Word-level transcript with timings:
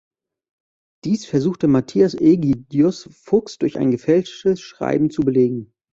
Dies 1.03 1.27
versuchte 1.27 1.67
Matthias 1.67 2.15
Ägidius 2.15 3.07
Fuchs 3.13 3.59
durch 3.59 3.77
ein 3.77 3.91
gefälschtes 3.91 4.59
Schreiben 4.59 5.11
zu 5.11 5.21
belegen. 5.21 5.75